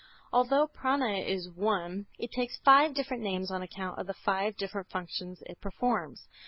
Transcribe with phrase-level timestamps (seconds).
[0.33, 4.89] Although Prâna is one, it takes five different names on account of the five different
[4.89, 6.27] functions it performs.